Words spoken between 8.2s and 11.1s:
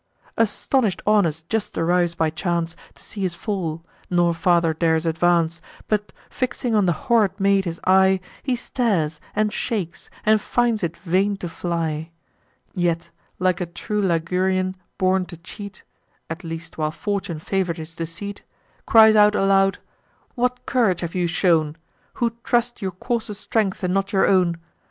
He stares, and shakes, and finds it